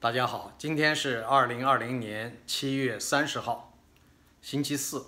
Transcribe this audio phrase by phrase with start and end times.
[0.00, 3.78] 大家好，今天是二零二零年七月三十号，
[4.40, 5.04] 星期四。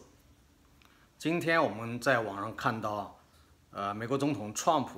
[1.19, 3.19] 今天我们在网上看到，
[3.71, 4.91] 呃，美国总统 Trump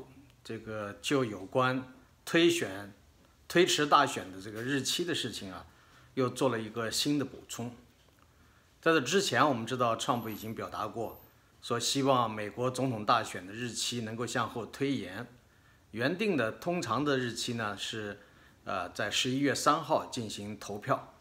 [0.43, 1.95] 这个就有关
[2.25, 2.93] 推选、
[3.47, 5.65] 推迟大选的这个日期的事情啊，
[6.15, 7.73] 又做了一个新的补充。
[8.83, 11.23] 在这之前，我们知道 Trump 已经表达过，
[11.63, 15.29] 说希望美国总统大选的日期能够向后推延，
[15.93, 18.19] 原定的通常的日期呢是。
[18.65, 21.15] 呃，在十一月三号进行投票，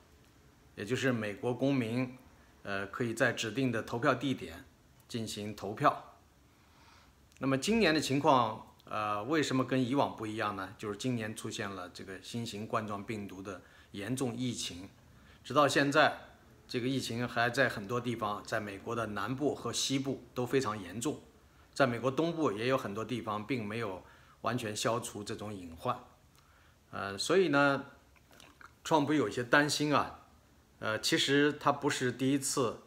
[0.76, 2.18] 也就是美国公民，
[2.64, 4.64] 呃，可以在指定的投票地点
[5.08, 6.16] 进行投票。
[7.40, 10.74] 那么今年的情况，呃，为什么跟以往不一样呢？
[10.78, 14.88] 就是今年出现了这个新型冠状病毒的严重疫情，
[15.44, 16.18] 直到现在，
[16.66, 21.20] 这个疫情还在很多地方，在美国的南部和西部都非常严重，
[21.74, 24.02] 在美国东部也有很多地方并没有
[24.42, 26.00] 完全消除这种隐患。
[26.94, 27.86] 呃，所以呢，
[28.84, 30.20] 创普有些担心啊，
[30.78, 32.82] 呃，其实他不是第一次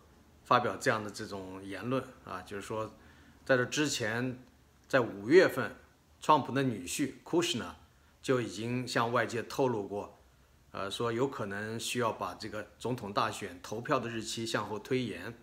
[0.45, 2.95] 发表这样的这种言论啊，就是说，
[3.45, 4.39] 在这之前，
[4.89, 5.75] 在五月份，
[6.21, 7.73] 创普的女婿 Kushner
[8.23, 10.17] 就已经向外界透露过，
[10.71, 15.37] 呃，说有可能需要把这个总统大选投票的日期向后推延，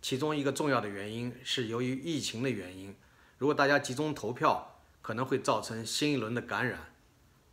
[0.00, 2.94] 其中一个重要的原因是由于疫情的原因，
[3.38, 6.87] 如果大家集中投票，可能会造成新一轮的感染。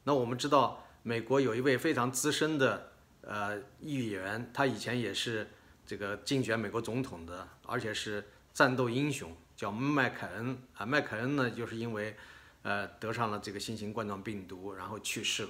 [0.08, 5.50] 那我们知道，美国有一位非常资深的呃议员，他以前也是
[5.84, 10.86] 这个竞选美国总统的，而且是战斗英雄，叫麦凯恩啊。
[10.86, 12.16] 麦凯恩呢，就是因为
[12.62, 15.50] 呃得上了这个新型冠状病毒，然后去世了。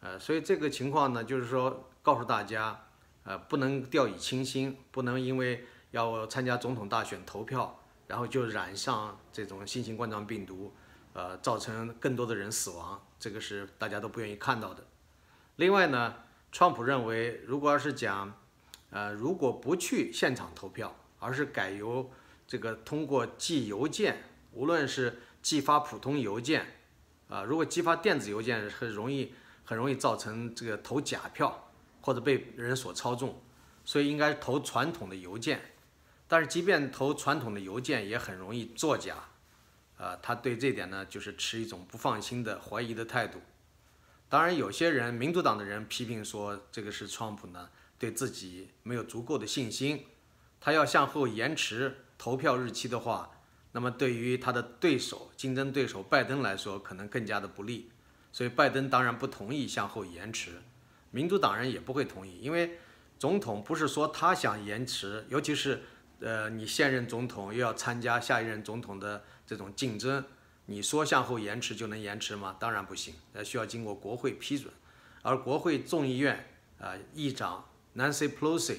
[0.00, 2.78] 呃，所以这个情况呢，就是说告诉大家，
[3.22, 10.70] 呃，不能掉以轻心，不能因为要参加总统大选投票，然后就染上这种新型冠状病毒。
[11.14, 14.84] 呃，造成更多的人死亡，这个是大家都不愿意看到的。
[15.56, 16.14] 另外呢，
[16.52, 18.38] 川普认为，如果要是讲，
[18.90, 22.10] 呃，如果不去现场投票，而是改由
[22.46, 26.66] 这个通过寄邮件，无论是寄发普通邮件，
[27.30, 29.32] 啊，如果寄发电子邮件，很容易
[29.64, 33.40] 很容易造成这个投假票或者被人所操纵，
[33.86, 35.62] 所以应该投传统的邮件。
[36.28, 39.16] 但是即便投传统的邮件，也很容易作假。
[39.96, 43.40] 呃，他对这点呢，就是持一种不放心的、怀疑的态度。
[44.28, 50.04] 当然，有些人，民主党的人批评说，这个是川普呢对自己没有足够的信心。
[50.60, 53.30] 他要向后延迟投票日期的话，
[53.70, 57.92] 那么对于他的对手、竞争对手拜登来说，可能更加的不利。
[58.32, 60.60] 所以，拜登当然不同意向后延迟，
[61.12, 62.78] 民主党人也不会同意，因为
[63.16, 65.84] 总统不是说他想延迟，尤其是。
[66.24, 70.24] 呃，你现任总统又要参加下一任总统的这种竞争，
[70.64, 72.56] 你说向后延迟就能延迟吗？
[72.58, 74.72] 当然不行，呃，需要经过国会批准。
[75.20, 76.48] 而国会众议院
[76.80, 78.78] 啊，议长 Nancy Pelosi，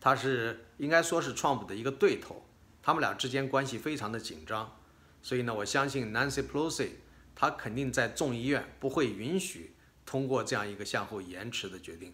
[0.00, 2.44] 他是应该说是 Trump 的一个对头，
[2.82, 4.76] 他们俩之间关系非常的紧张。
[5.22, 6.94] 所以呢，我相信 Nancy Pelosi，
[7.36, 12.12] 他肯定在众议院不会允许通过这样一个向后延迟的决定。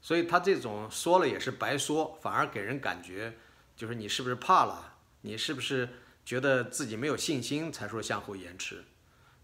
[0.00, 3.34] 所以他这种说了也是白说，反而给人感觉。
[3.76, 4.94] 就是你是不是怕了？
[5.22, 5.88] 你是不是
[6.24, 8.84] 觉得自己没有信心才说向后延迟？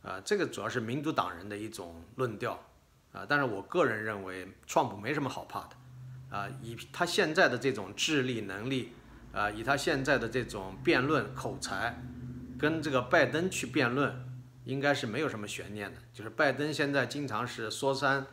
[0.03, 2.63] 啊，这个主要是民主党人的一种论调
[3.13, 3.27] 啊。
[3.29, 6.49] 但是我个人认为，川普没什么好怕的啊。
[6.63, 8.93] 以他现在的这种智力能力
[9.33, 12.03] 啊，以他现在的这种辩论口才，
[12.59, 16.01] 跟这个拜登去辩论，应该是没有什么悬念的。
[16.13, 18.27] 就是拜登现在经常是说三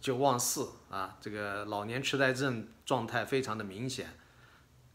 [0.00, 4.18] 就忘四啊，这个老年痴呆症状态非常的明显。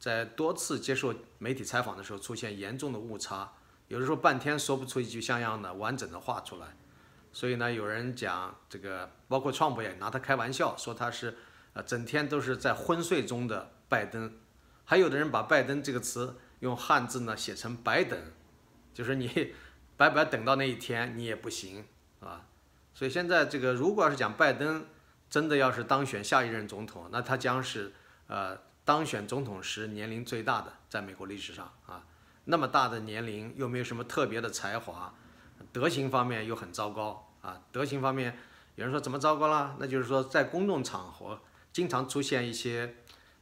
[0.01, 3.53] 在多次接受媒体采访的时候，出现严重的误差，
[3.88, 6.75] 有的时候半天说不出一句像样的完整的话出来。
[7.31, 11.38] 所以呢，有人讲这个，包括创普也拿他开玩笑，说他是
[11.73, 14.40] 呃整天都是在昏睡中的拜登。
[14.85, 18.19] 还有的人把拜登这个词用汉字呢写成白等，
[18.95, 19.53] 就是你
[19.95, 21.85] 白白等到那一天你也不行
[22.22, 22.47] 啊。
[22.95, 24.88] 所以现在这个如果要是讲拜登
[25.29, 27.93] 真的要是当选下一任总统，那他将是
[28.26, 28.58] 呃。
[28.83, 32.03] 当选总统时年龄最大的，在美国历史上啊，
[32.45, 35.13] 那么大的年龄又没有什么特别的才华，
[35.72, 37.61] 德行方面又很糟糕啊。
[37.72, 38.35] 德行方面，
[38.75, 39.78] 有人说怎么糟糕了？
[39.79, 41.39] 那就是说在公众场合
[41.72, 42.95] 经常出现一些，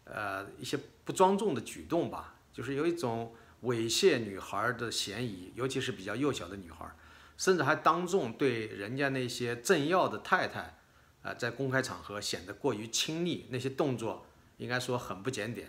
[0.03, 3.33] 呃，一些不庄重的举动吧，就是有一种
[3.63, 6.85] 猥亵女孩的嫌疑，尤其是比较幼小的女孩，
[7.37, 10.77] 甚至还当众对人家那些政要的太太，
[11.23, 14.25] 啊，在公开场合显得过于亲昵，那些动作。
[14.59, 15.67] 应该说很不检点。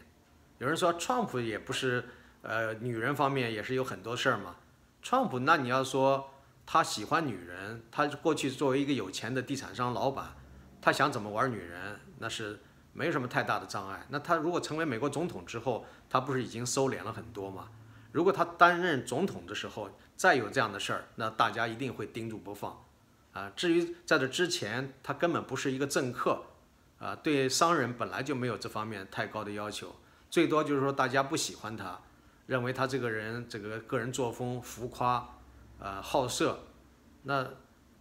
[0.58, 2.04] 有人说，Trump 也不是，
[2.42, 4.56] 呃，女人方面也是有很多事儿嘛。
[5.02, 6.30] Trump，那你要说
[6.66, 10.36] 他喜欢女人，他过去作为一个有钱的地产商老板，
[10.82, 12.60] 他想怎么玩女人，那是
[12.92, 14.04] 没有什么太大的障碍。
[14.10, 17.68] 那他如果成为美国总统之后，他不是已经收敛了很多吗？
[18.12, 22.84] 如果他担任总统的时候再有这样的事儿，那大家一定会盯住不放。
[23.32, 26.42] 啊，至于在这之前，他根本不是一个政客，
[27.00, 29.96] 啊，对商人本来就没有这方面太高的要求，
[30.30, 31.98] 最多就是说大家不喜欢他，
[32.46, 35.38] 认为他这个人这个个人作风浮夸，
[35.78, 36.60] 呃，好色，
[37.22, 37.48] 那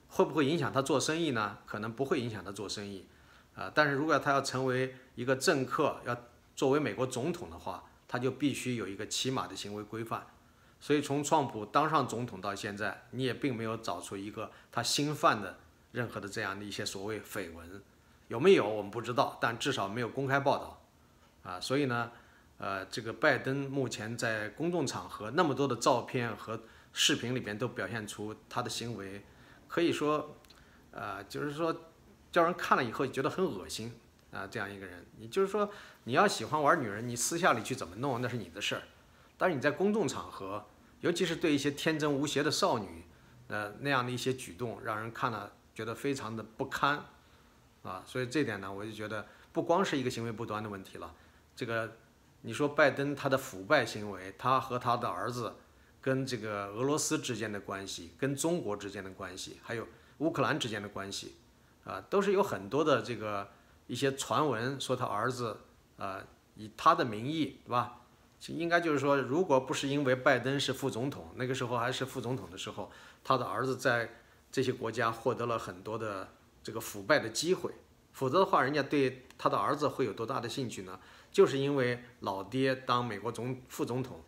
[0.09, 1.59] 会不会影响他做生意呢？
[1.65, 3.07] 可能不会影响他做生意，
[3.55, 6.15] 啊，但是如果他要成为一个政客，要
[6.55, 10.27] 作为美国总统的话，他就必须有一个起码的行为规范。
[10.81, 15.57] 所以从川普当上总统到现在，你也并没有找出一个他新犯的
[15.91, 17.81] 任何的这样的一些所谓绯闻，
[18.29, 20.81] 有没有我们不知道，但至少没有公开报道，
[21.43, 22.11] 啊，所以呢，
[22.57, 26.61] 呃，这个拜登目前在公众场合那么多的照片和
[26.93, 29.25] 视频里边都表现出他的行为，
[29.67, 30.35] 可以说，
[30.91, 31.75] 呃，就是说
[32.31, 33.91] 叫人看了以后觉得很恶心
[34.31, 35.69] 啊，这样一个人，你就是说
[36.03, 38.81] 你要喜欢玩女人，你私下里去怎么弄那是你的事儿。
[39.37, 40.67] 但是你在公众场合，
[40.99, 43.05] 尤其是对一些天真无邪的少女，
[43.47, 47.05] 呃，那样的一些举动，让人看了觉得非常的不堪，
[47.83, 51.13] 啊，所以这点呢，我就觉得不光是一个行为不端的问题了。
[51.55, 51.97] 这个，
[52.41, 55.53] 你说拜登他的腐败行为，他和他的儿子，
[56.01, 59.87] 跟这个俄罗斯之间的关系，跟中国之间的关系，还有
[60.19, 61.35] 乌克兰之间的关系，
[61.83, 63.49] 啊，都是有很多的这个
[63.87, 65.57] 一些传闻说他儿子，
[65.97, 66.21] 啊，
[66.55, 67.95] 以他的名义，对吧？
[68.47, 72.89] 应该就是说，如果不是因为拜登是副总统，那个时候还是副总统的时候，
[73.21, 74.09] 他的儿子在
[74.49, 76.29] 这些国家获得了很多的
[76.69, 77.71] 这个腐败的机会，
[78.13, 80.99] 否则的话，人家对他的儿子会有多大的兴趣呢？
[81.31, 84.23] 就是因为老爹当美国总副总统，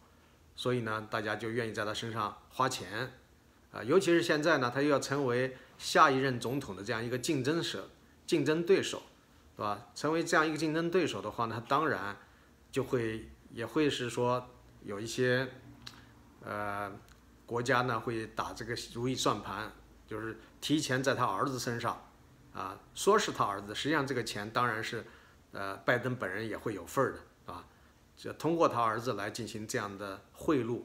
[0.55, 3.13] 所以呢，大家就愿意在他身上花钱，
[3.71, 7.87] 啊，尤其是现在呢，他又要成为下一任总统的这样一个竞争者、
[8.25, 9.03] 竞争对手，
[9.55, 9.89] 对吧？
[9.93, 12.17] 成为这样一个竞争对手的话呢，他当然
[12.71, 13.27] 就会。
[13.53, 14.47] 也会是说
[14.81, 15.45] 有一些，
[16.41, 16.89] 呃，
[17.45, 19.69] 国家呢会打这个如意算盘，
[20.07, 22.01] 就是提前在他儿子身上，
[22.53, 25.05] 啊，说是他儿子，实际上这个钱当然是，
[25.51, 27.65] 呃，拜登本人也会有份儿的，啊，
[28.15, 30.81] 就通过他儿子来进行这样的贿赂，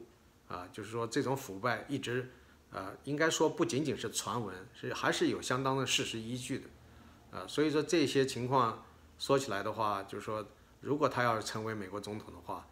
[0.47, 2.31] 啊，就是说这种腐败一直，
[2.71, 8.85] 呃，应该说不仅仅是传闻，是还是有相当的事实依据的，啊，所以说这些情况
[9.19, 10.45] 说起来的话，就是说。
[10.79, 12.65] 如果他要是成为美国总统的话，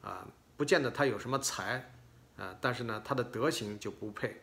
[0.00, 0.26] 啊，
[0.56, 1.92] 不见得他有什么才，
[2.38, 4.40] 啊，但是呢，他的德行就不配，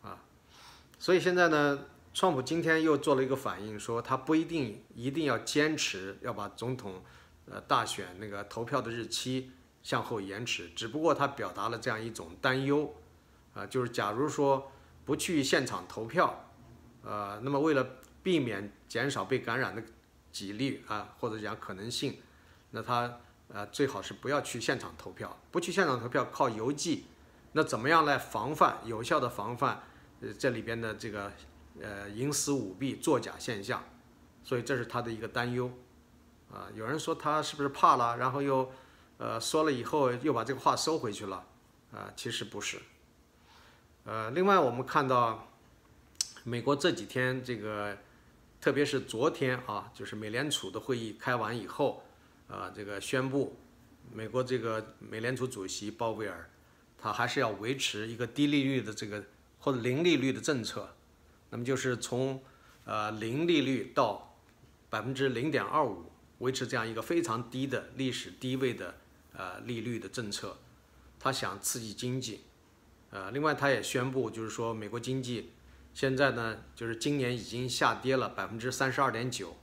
[0.00, 0.16] 啊，
[0.96, 7.02] 所以现在呢，川普今天又做了一个反应，说他不一定一定要坚持要把总统，
[7.46, 9.50] 呃，大选那个投票的日期
[9.82, 12.94] 向后延迟，只不过他表达了这样一种担忧，
[13.54, 14.70] 啊，就是假如说
[15.04, 16.50] 不去现场投票，
[17.02, 17.86] 呃，那么为了
[18.22, 19.82] 避免减少被感染的。
[20.32, 22.16] 几率啊，或者讲可能性，
[22.70, 23.18] 那他
[23.48, 27.06] 呃最好是不要去现场投票，不去现场投票靠邮寄，
[27.50, 29.82] 那怎么样来防范有效的防范
[30.20, 31.32] 呃这里边的这个
[31.80, 33.84] 呃营私舞弊作假现象，
[34.44, 35.70] 所以这是他的一个担忧
[36.52, 36.68] 啊。
[36.74, 38.70] 有人说他是不是怕了，然后又
[39.18, 41.44] 呃说了以后又把这个话收回去了
[41.92, 42.12] 啊？
[42.14, 42.78] 其实不是。
[44.04, 45.48] 呃，另外我们看到
[46.44, 47.96] 美国这几天这个。
[48.60, 52.04] 特别是昨天啊，就是美联储的会议开完以后，
[52.46, 53.56] 啊，这个宣布，
[54.12, 56.50] 美国这个美联储主席鲍威尔，
[56.98, 59.24] 他还是要维持一个低利率的这个
[59.60, 60.94] 或者零利率的政策，
[61.50, 62.42] 那么就是从
[62.84, 64.36] 呃零利率到
[64.88, 68.94] 百分之零点二五，维持这样一个非常低的历史低位的
[69.32, 70.56] 呃利率的政策，
[71.18, 72.40] 他想刺激经济，
[73.10, 75.52] 呃，另外他也宣布就是说美国经济。
[75.92, 79.56] 现在呢，就是今年已经下跌了百分之三十二点九，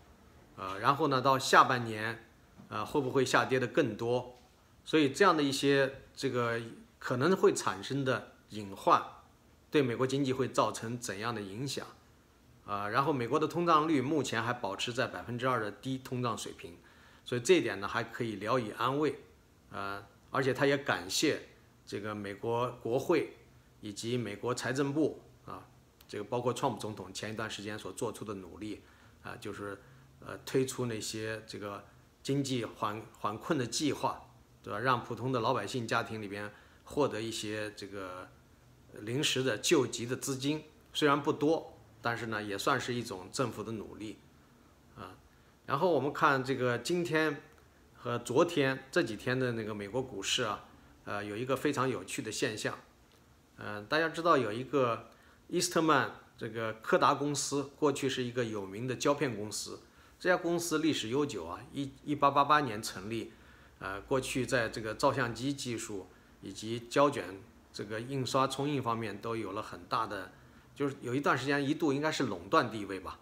[0.57, 2.25] 呃，然后呢，到下半年，
[2.67, 4.37] 呃，会不会下跌的更多？
[4.83, 6.61] 所以这样的一些这个
[6.99, 9.01] 可能会产生的隐患，
[9.69, 11.85] 对美国经济会造成怎样的影响？
[12.65, 16.77] 啊，然后美国的通胀率目前还保持在百分之二的低通胀水平，
[17.23, 19.21] 所以这一点呢还可以聊以安慰，
[19.71, 21.43] 呃，而且他也感谢
[21.85, 23.37] 这个美国国会
[23.79, 25.65] 以及美国财政部啊。
[26.09, 28.81] 这个包括川普总统前一段时间所做出的努力，
[29.23, 29.77] 啊，就是
[30.19, 31.83] 呃推出那些这个
[32.23, 34.29] 经济缓缓困的计划，
[34.63, 34.79] 对吧？
[34.79, 36.49] 让普通的老百姓家庭里边
[36.83, 38.29] 获得一些这个
[39.01, 40.63] 临时的救急的资金，
[40.93, 44.17] 虽然不多，但是呢也算是一种政府的努力，
[44.95, 45.15] 啊。
[45.65, 47.41] 然后我们看这个今天
[47.95, 50.65] 和昨天这几天的那个美国股市啊，
[51.05, 52.77] 呃，有一个非常有趣的现象，
[53.57, 55.09] 嗯，大家知道有一个。
[55.49, 59.79] 伊斯特曼这个柯达公司过去是一个有名的胶片公司，
[60.19, 63.31] 这家公司历史悠久啊，一一八八八年成立，
[63.79, 66.07] 呃，过去在这个照相机技术
[66.41, 67.39] 以及胶卷
[67.77, 70.31] 这个印刷冲印方面都有了很大的，
[70.73, 73.19] 就是有一段时间一度应该是垄断地位吧，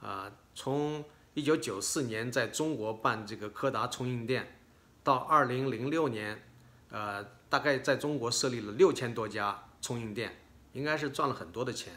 [0.00, 4.60] 啊，从一九九四年在中国办这个柯达冲印店，
[5.02, 6.40] 到二零零六年，
[6.90, 10.36] 呃，大概在中国设立了六千多家冲印店。
[10.72, 11.92] 应该是赚了很多的钱，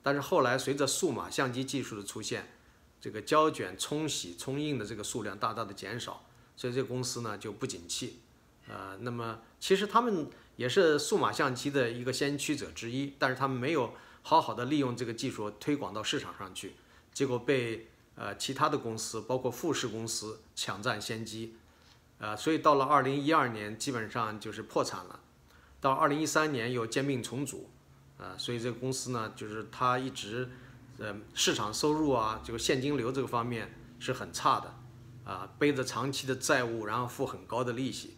[0.00, 2.48] 但是后来随着数码相机技术的出现，
[3.00, 6.24] 这个胶卷冲洗、冲印的这个数量大大的减少，
[6.56, 8.20] 所以这个公司呢就不景气。
[8.68, 16.74] 呃，那么其实他们也是数码相机的一个先驱者之一，但是他们没有好好的利用这个技术推广到市场上去，
[17.12, 21.56] 结果被呃其他的公司，包括富士公司抢占先机，
[22.18, 25.20] 呃，所以到了二零一二年基本上就是破产了，
[25.80, 27.70] 到二零一三年又兼并重组。
[28.16, 30.48] 啊，所以这个公司呢，就是它一直，
[30.98, 34.72] 呃，市场收入啊，这个现金流这个方面是很差的，
[35.24, 38.16] 啊，背着长期的债务，然后付很高的利息，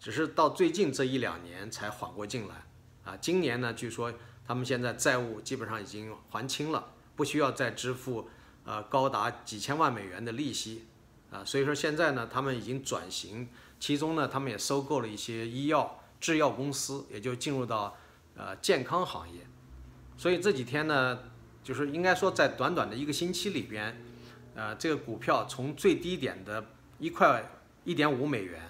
[0.00, 2.64] 只是到最近这一两年才缓过劲来，
[3.04, 4.12] 啊，今年呢，据说
[4.44, 8.28] 他们现在债务基本上已经还清了，不需要再支付，
[8.64, 10.86] 呃，高达几千万美元的利息，
[11.30, 17.96] 啊，所以说现在呢，他们已经转型，其中呢，他们也收购了一些医药制药公司，也就进入到。
[18.36, 19.40] 呃，健康行业，
[20.16, 21.18] 所以这几天呢，
[21.62, 24.02] 就是应该说在短短的一个星期里边，
[24.54, 26.64] 呃，这个股票从最低点的
[26.98, 27.44] 一块
[27.84, 28.62] 一点五美元，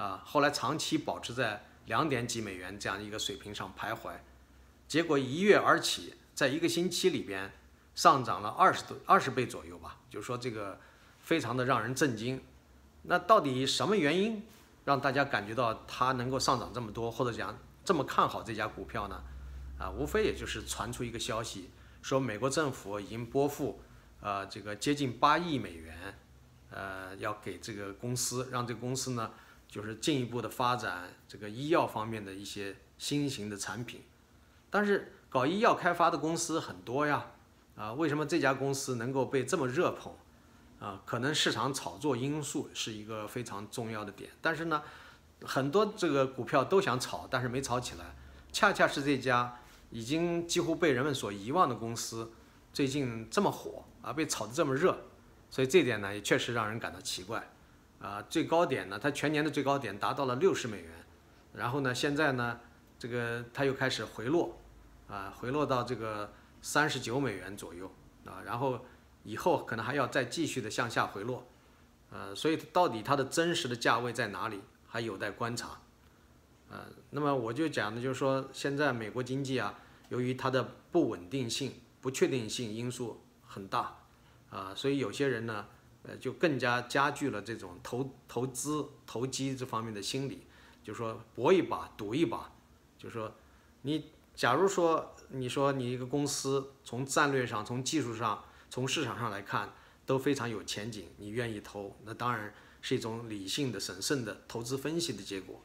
[0.00, 4.14] 啊，后来长期保持在两点几美元这样一个水平上徘徊，
[4.88, 7.52] 结果一跃而起，在一个星期里边
[7.94, 10.80] 上涨了二十多二十倍左右吧，就是说这个
[11.20, 12.42] 非常的让人震惊。
[13.02, 14.42] 那到底什么原因
[14.86, 17.54] 让大家感觉到它能够上涨这么多，或者讲？
[17.84, 19.22] 这么看好这家股票呢？
[19.78, 21.68] 啊，无非也就是传出一个消息，
[22.00, 23.82] 说美国政府已经拨付，
[24.20, 26.18] 呃，这个接近八亿美元，
[26.70, 29.30] 呃，要给这个公司，让这个公司呢，
[29.70, 34.02] 就是进一步的发展这个医药方面的一些新型的产品。
[34.68, 37.26] 但是搞医药开发的公司很多呀，
[37.76, 40.12] 啊，为什么这家公司能够被这么热捧？
[40.80, 44.82] 啊，可能市场炒作因素是一个非常重要的点，但是呢。
[45.42, 48.14] 很多这个股票都想炒，但是没炒起来。
[48.52, 49.58] 恰恰是这家
[49.88, 52.30] 已经几乎被人们所遗忘的公司，
[52.74, 54.94] 最近这么火啊，被炒得这么热，
[55.48, 57.50] 所以这点呢也确实让人感到奇怪。
[58.00, 60.90] 啊，最高点呢，它全年的最高点达到了六十美元，
[61.52, 62.58] 然后呢，现在呢，
[62.98, 64.58] 这个它又开始回落，
[65.08, 67.92] 啊，回落到这个三十九美元左右，
[68.24, 68.84] 啊，然后
[69.22, 71.46] 以后可能还要再继续的向下回落，
[72.10, 74.60] 呃，所以到底它的真实的价位在哪里？
[74.92, 75.80] 还有待观察，
[76.68, 76.80] 呃，
[77.10, 79.78] 那么我就讲的就是说，现在美国经济啊，
[80.08, 83.98] 由于它的不稳定性、不确定性因素很大，
[84.50, 85.68] 啊，所以有些人呢，
[86.02, 90.46] 呃，就更加加剧了这种投投资投机这方面的心理，
[90.82, 92.52] 就说搏一把、赌一把，
[92.98, 93.34] 就说
[93.82, 99.72] 你假如说你说你一个公司从战略上、从技术上、从市场上来看
[100.04, 102.52] 都非常有前景，你愿意投，那当然。
[102.82, 105.62] 是一种理性的、审慎的投资分析的结果，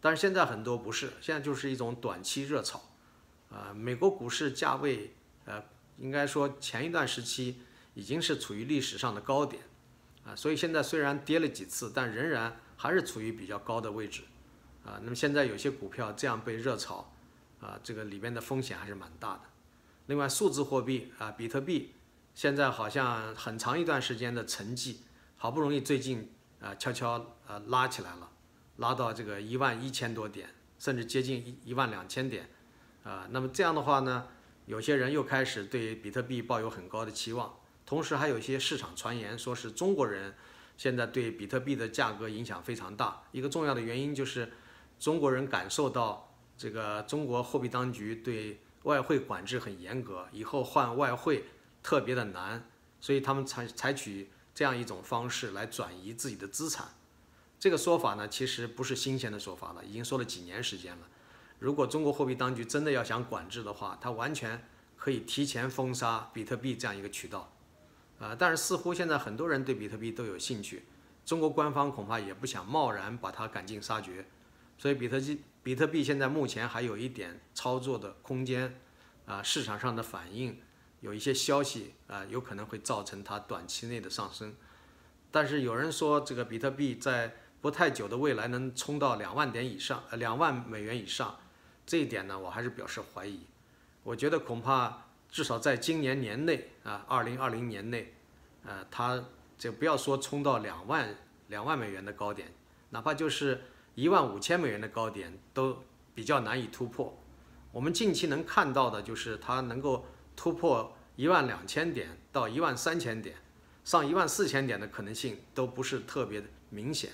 [0.00, 2.82] 但是现在很多不是，现在就是一种短期热炒，
[3.52, 5.14] 啊，美国股市价位，
[5.44, 5.62] 呃，
[5.98, 7.60] 应该说前一段时期
[7.94, 9.62] 已经是处于历史上的高点，
[10.26, 14.22] 啊，所以现在虽然跌了几次，但仍然还是处于比较高的位置，
[14.84, 17.12] 啊，那么现在有些股票这样被热炒，
[17.60, 19.42] 啊，这个里边的风险还是蛮大的。
[20.06, 21.94] 另外，数字货币啊，比特币
[22.34, 24.96] 现在好像很长一段时间的沉寂，
[25.36, 26.32] 好不容易最近。
[26.58, 28.30] 啊，悄悄呃拉起来了，
[28.76, 32.48] 拉到这个一万一千多点，甚至接近一一万两千点，
[33.04, 34.26] 啊，那么这样的话呢，
[34.64, 37.54] 有些人又开始对比特币抱有很高的期望，
[37.86, 40.34] 同时还有一些市场传言说是中国人
[40.76, 44.52] 现在对比特币的价格影响非常大，一个重要的原因就是
[44.98, 51.44] 中国人感受到这个中国货币当局对外汇管制很严格，以后换外汇
[51.82, 52.68] 特别的难，
[53.00, 54.28] 所以他们采采取。
[54.56, 56.86] 这样一种方式来转移自己的资产，
[57.60, 61.06] 这个说法呢，其实不是新鲜的说法了，已经说了几年时间了。
[61.58, 64.66] 如果中国货币当局真的要想管制的话，它完全
[64.96, 67.52] 可以提前封杀比特币这样一个渠道，
[68.18, 70.84] 啊，但是似乎现在很多人对比特币都有兴趣，
[71.24, 74.26] 中国官方恐怕也不想贸然把它赶尽杀绝，
[74.78, 78.78] 所以比特币比特币现在目前还有一点操作的空间，
[79.26, 80.60] 啊，市场上的反应。
[81.00, 84.56] 有一些消息啊，有可能会造成它短期内的上升，
[85.30, 91.38] 但是有人说这个比特币在不太久的未来能冲到两万点以上，呃，两万美元以上，
[91.84, 93.40] 这一点呢，我还是表示怀疑。
[94.04, 98.14] 我觉得恐怕至少在今年年内啊，二零二零年内，
[98.64, 99.22] 呃，它
[99.58, 101.14] 就不要说冲到两万
[101.48, 102.52] 两万美元的高点，
[102.90, 103.62] 哪怕就是
[103.94, 107.16] 一万五千美元的高点都比较难以突破。
[107.72, 113.36] 我们近期能看到的就是它能够突破一万两千点到一万三千点，
[113.84, 117.10] 上一万四千点的可能性都不是特别明显。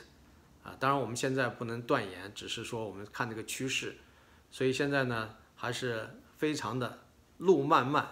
[0.63, 3.97] 啊，当然我们现在不能断言，只是说我们看这个趋势，
[4.51, 7.02] 所以现在呢还是非常的
[7.43, 8.07] 路漫漫，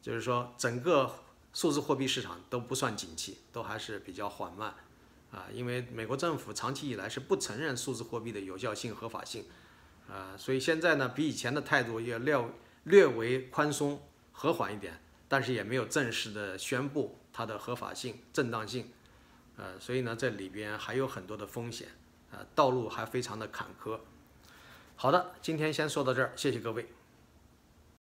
[0.00, 1.12] 就是说整个
[1.52, 4.72] 数字货币市场都不算景气，都还是比较缓慢，
[5.32, 9.46] 啊，因为美国政府长期以来是不承认数字货币的有效性、合法性，
[10.08, 12.40] 啊，所以现在呢比以前的态度也略
[12.84, 18.92] 略为宽松、和缓一点，但是也没有正式的宣布它的合法性、正当性。
[19.56, 21.88] 呃，所以呢，这里边还有很多的风险，
[22.30, 23.98] 啊，道路还非常的坎坷。
[24.94, 26.86] 好的，今天先说到这儿，谢谢各位。